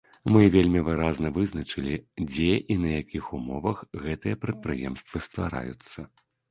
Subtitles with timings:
[0.35, 1.93] Мы вельмі выразна вызначылі,
[2.27, 5.99] дзе і на якіх умовах гэтыя прадпрыемствы ствараюцца.